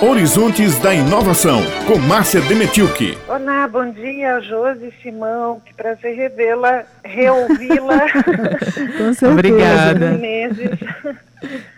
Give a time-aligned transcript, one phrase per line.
[0.00, 3.18] Horizontes da Inovação, com Márcia Demetilke.
[3.26, 5.58] Olá, bom dia, Josi Simão.
[5.58, 8.06] Que prazer revê-la, reouvi-la.
[8.96, 9.32] com certeza.
[9.32, 10.10] Obrigada.
[10.12, 10.78] Meses.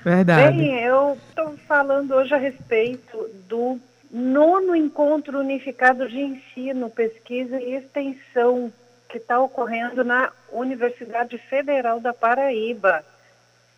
[0.04, 0.54] Verdade.
[0.54, 3.80] Bem, eu estou falando hoje a respeito do
[4.10, 8.70] nono encontro unificado de ensino, pesquisa e extensão
[9.08, 13.02] que está ocorrendo na Universidade Federal da Paraíba.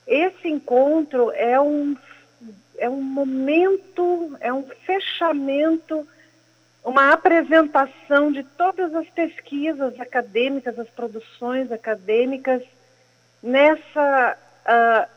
[0.05, 1.97] Esse encontro é um
[2.83, 6.05] é um momento, é um fechamento,
[6.85, 12.61] uma apresentação de todas as pesquisas acadêmicas, as produções acadêmicas
[13.41, 15.09] nessa, uh,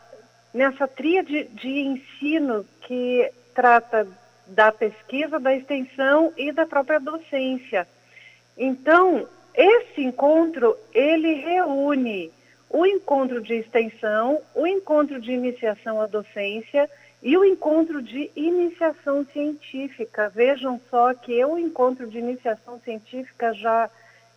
[0.53, 4.07] nessa tríade de ensino que trata
[4.45, 7.87] da pesquisa, da extensão e da própria docência.
[8.55, 12.31] Então, esse encontro, ele reúne
[12.69, 16.87] o encontro de extensão, o encontro de iniciação à docência
[17.25, 20.29] e o encontro de iniciação científica.
[20.29, 23.89] Vejam só que o encontro de iniciação científica já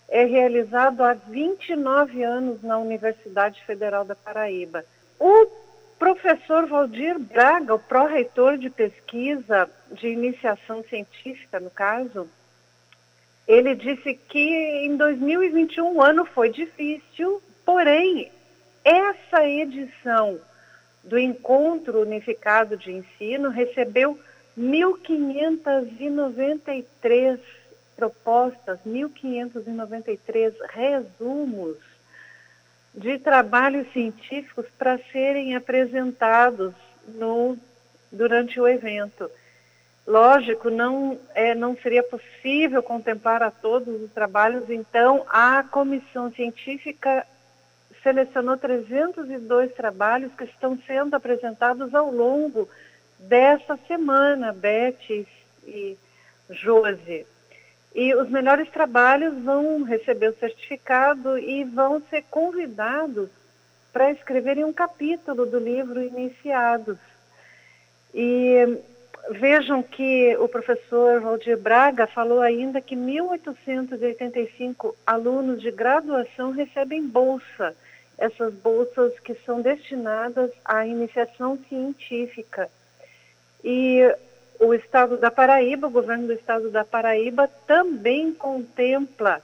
[0.08, 4.86] é realizado há 29 anos na Universidade Federal da Paraíba.
[5.20, 5.48] O
[5.98, 12.26] professor Valdir Braga, o pró-reitor de pesquisa de iniciação científica, no caso,
[13.46, 18.32] ele disse que em 2021 o ano foi difícil, porém,
[18.82, 20.40] essa edição
[21.08, 24.16] do Encontro Unificado de Ensino recebeu
[24.58, 27.40] 1.593
[27.96, 31.78] propostas, 1.593 resumos
[32.94, 36.74] de trabalhos científicos para serem apresentados
[37.06, 37.56] no,
[38.12, 39.30] durante o evento.
[40.06, 47.26] Lógico, não, é, não seria possível contemplar a todos os trabalhos, então a comissão científica
[48.02, 52.68] selecionou 302 trabalhos que estão sendo apresentados ao longo
[53.18, 55.26] dessa semana, Beth
[55.66, 55.96] e
[56.50, 57.26] Josi.
[57.94, 63.28] E os melhores trabalhos vão receber o certificado e vão ser convidados
[63.92, 66.98] para escreverem um capítulo do livro Iniciados.
[68.14, 68.78] E
[69.30, 77.76] vejam que o professor Valdir Braga falou ainda que 1.885 alunos de graduação recebem bolsa
[78.18, 82.68] essas bolsas que são destinadas à iniciação científica.
[83.62, 84.02] E
[84.58, 89.40] o Estado da Paraíba, o governo do Estado da Paraíba, também contempla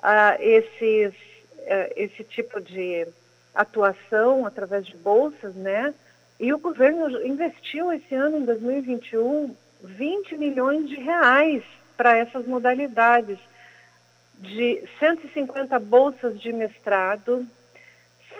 [0.00, 1.12] ah, esses,
[1.58, 3.06] eh, esse tipo de
[3.52, 5.92] atuação através de bolsas, né?
[6.40, 11.64] E o governo investiu esse ano, em 2021, 20 milhões de reais
[11.96, 13.38] para essas modalidades,
[14.38, 17.44] de 150 bolsas de mestrado,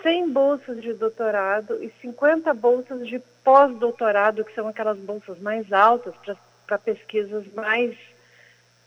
[0.01, 6.13] 100 bolsas de doutorado e 50 bolsas de pós-doutorado, que são aquelas bolsas mais altas
[6.65, 7.97] para pesquisas mais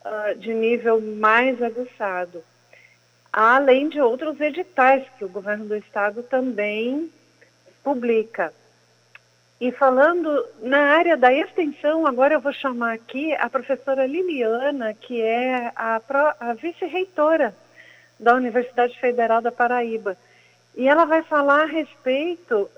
[0.06, 2.42] uh, de nível mais aguçado.
[3.30, 7.12] Além de outros editais que o governo do estado também
[7.82, 8.54] publica.
[9.62, 15.20] E falando na área da extensão, agora eu vou chamar aqui a professora Liliana, que
[15.22, 16.02] é a,
[16.40, 17.54] a vice-reitora
[18.18, 20.16] da Universidade Federal da Paraíba.
[20.74, 22.68] E ela vai falar a respeito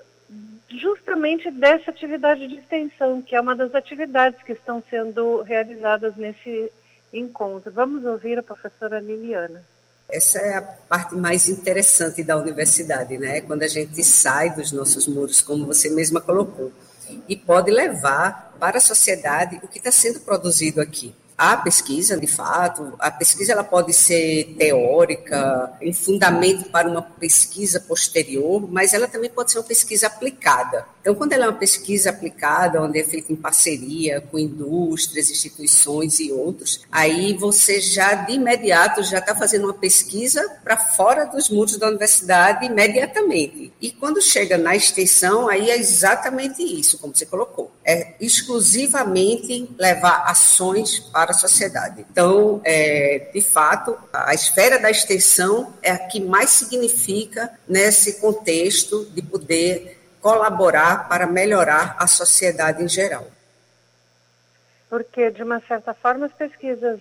[0.69, 6.71] justamente dessa atividade de extensão, que é uma das atividades que estão sendo realizadas nesse
[7.11, 7.71] encontro.
[7.71, 9.63] Vamos ouvir a professora Liliana.
[10.09, 13.41] Essa é a parte mais interessante da universidade, né?
[13.41, 16.71] Quando a gente sai dos nossos muros, como você mesma colocou,
[17.27, 22.27] e pode levar para a sociedade o que está sendo produzido aqui a pesquisa, de
[22.27, 29.07] fato, a pesquisa ela pode ser teórica, um fundamento para uma pesquisa posterior, mas ela
[29.07, 30.85] também pode ser uma pesquisa aplicada.
[31.01, 36.19] Então, quando ela é uma pesquisa aplicada, onde é feita em parceria com indústrias, instituições
[36.19, 41.49] e outros, aí você já de imediato já está fazendo uma pesquisa para fora dos
[41.49, 43.71] muros da universidade imediatamente.
[43.79, 47.71] E quando chega na extensão, aí é exatamente isso, como você colocou.
[47.85, 52.05] É exclusivamente levar ações para para a sociedade.
[52.11, 59.05] Então, é, de fato, a esfera da extensão é a que mais significa nesse contexto
[59.05, 63.25] de poder colaborar para melhorar a sociedade em geral.
[64.87, 66.99] Porque, de uma certa forma, as pesquisas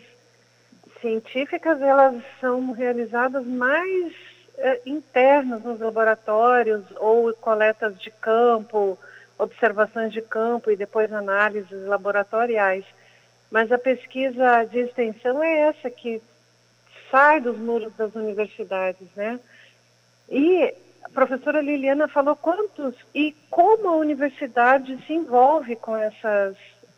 [1.03, 4.15] científicas elas são realizadas mais
[4.57, 8.99] é, internas nos laboratórios ou coletas de campo,
[9.39, 12.87] observações de campo e depois análises laboratoriais.
[13.55, 16.21] Mas a pesquisa de extensão é essa que
[17.09, 19.39] sai dos muros das universidades, né?
[20.29, 20.75] E
[21.05, 26.57] a professora Liliana falou quantos e como a universidade se envolve com essas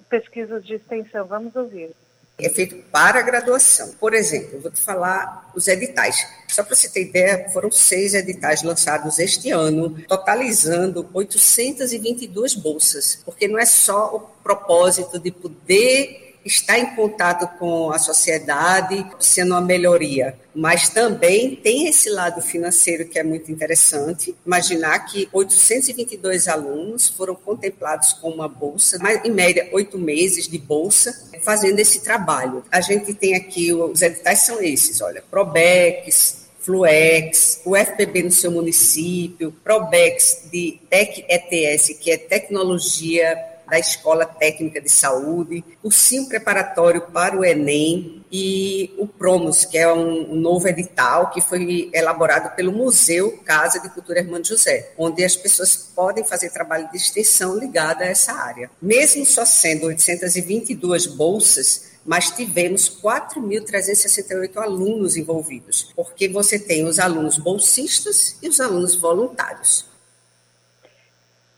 [0.08, 1.26] pesquisas de extensão.
[1.26, 1.90] Vamos ouvir.
[2.38, 3.92] É feito para a graduação.
[4.00, 6.26] Por exemplo, vou te falar os editais.
[6.48, 13.46] Só para você ter ideia, foram seis editais lançados este ano, totalizando 822 bolsas, porque
[13.46, 19.60] não é só o propósito de poder está em contato com a sociedade, sendo uma
[19.60, 20.38] melhoria.
[20.54, 24.34] Mas também tem esse lado financeiro que é muito interessante.
[24.46, 30.58] Imaginar que 822 alunos foram contemplados com uma bolsa, mais, em média oito meses de
[30.58, 32.64] bolsa, fazendo esse trabalho.
[32.70, 38.50] A gente tem aqui, os editais são esses, olha, Probex, Fluex, o FPB no seu
[38.50, 47.02] município, Probex de Tec ETS, que é tecnologia da Escola Técnica de Saúde, cursinho preparatório
[47.02, 52.72] para o Enem e o Promos, que é um, novo edital que foi elaborado pelo
[52.72, 58.02] Museu Casa de Cultura Hermano José, onde as pessoas podem fazer trabalho de extensão ligado
[58.02, 58.70] a essa área.
[58.80, 67.36] Mesmo só sendo 822 bolsas, mas tivemos 4.368 alunos envolvidos, porque você tem os alunos
[67.36, 69.95] bolsistas e os alunos voluntários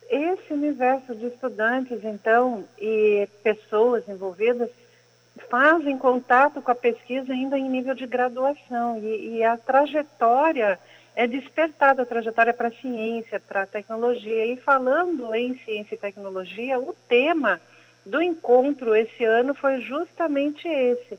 [0.08, 4.70] esse universo de estudantes, então, e pessoas envolvidas,
[5.50, 8.99] fazem contato com a pesquisa ainda em nível de graduação.
[8.99, 10.78] E, e a trajetória
[11.14, 14.46] é despertada, a trajetória para a ciência, para a tecnologia.
[14.46, 17.60] E falando em ciência e tecnologia, o tema
[18.05, 21.19] do encontro esse ano foi justamente esse,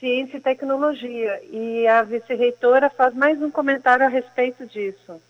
[0.00, 1.40] ciência e tecnologia.
[1.50, 5.20] E a vice-reitora faz mais um comentário a respeito disso.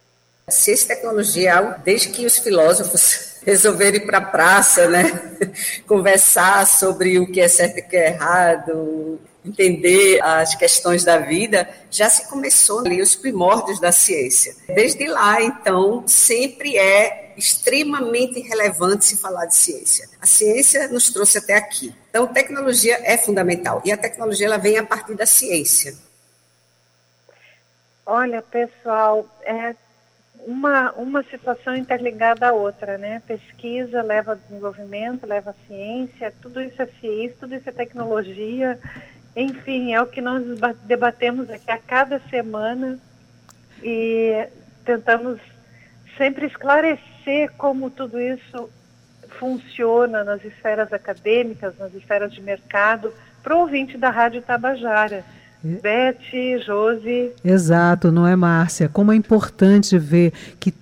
[0.48, 5.04] Ciência e tecnologia é algo desde que os filósofos resolveram ir para a praça, né?
[5.86, 11.18] conversar sobre o que é certo e o que é errado, entender as questões da
[11.18, 14.54] vida, já se começou ali os primórdios da ciência.
[14.68, 20.08] Desde lá, então, sempre é extremamente relevante se falar de ciência.
[20.20, 21.94] A ciência nos trouxe até aqui.
[22.10, 25.96] Então, tecnologia é fundamental e a tecnologia ela vem a partir da ciência.
[28.04, 29.74] Olha, pessoal, é
[30.46, 33.22] uma, uma situação interligada à outra, né?
[33.26, 38.78] Pesquisa leva a desenvolvimento, leva a ciência, tudo isso é ciência, tudo isso é tecnologia.
[39.36, 40.44] Enfim, é o que nós
[40.84, 42.98] debatemos aqui a cada semana
[43.82, 44.46] e
[44.84, 45.38] tentamos
[46.16, 48.68] sempre esclarecer como tudo isso
[49.38, 53.12] funciona nas esferas acadêmicas, nas esferas de mercado,
[53.42, 55.24] para o ouvinte da Rádio Tabajara.
[55.62, 56.16] Beth,
[56.66, 57.30] Josi.
[57.44, 58.88] Exato, não é, Márcia?
[58.88, 60.74] Como é importante ver que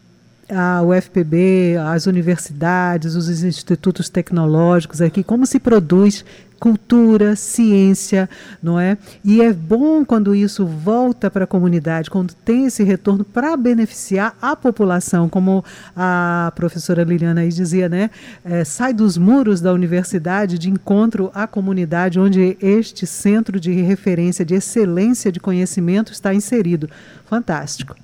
[0.49, 6.25] a UFPB, as universidades, os institutos tecnológicos aqui, como se produz
[6.61, 8.29] cultura, ciência,
[8.63, 8.99] não é?
[9.25, 14.37] E é bom quando isso volta para a comunidade, quando tem esse retorno para beneficiar
[14.41, 15.65] a população, como
[15.97, 18.11] a professora Liliana aí dizia, né?
[18.45, 24.45] É, sai dos muros da universidade de encontro à comunidade, onde este centro de referência,
[24.45, 26.91] de excelência de conhecimento está inserido.
[27.25, 27.97] Fantástico.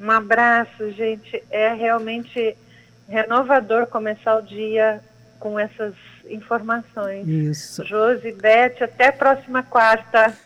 [0.00, 1.42] Um abraço, gente.
[1.48, 2.56] É realmente
[3.08, 5.00] renovador começar o dia
[5.38, 5.94] com essas
[6.28, 7.26] informações.
[7.26, 7.84] Isso.
[7.84, 10.36] Josi, Beth, até a próxima quarta.